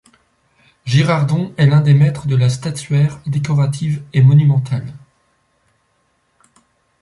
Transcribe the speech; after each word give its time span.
Girardon 0.83 1.53
est 1.57 1.67
l'un 1.67 1.79
des 1.81 1.93
maîtres 1.93 2.25
de 2.25 2.35
la 2.35 2.49
statuaire 2.49 3.19
décorative 3.27 4.01
et 4.13 4.23
monumentale. 4.23 4.91